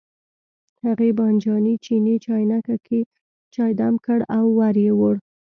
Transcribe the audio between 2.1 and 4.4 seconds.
چاینکه کې چای دم کړ